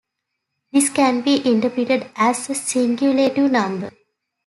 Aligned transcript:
This 0.73 0.89
can 0.89 1.21
be 1.21 1.47
interpreted 1.47 2.09
as 2.15 2.49
a 2.49 2.53
singulative 2.55 3.51
number. 3.51 3.91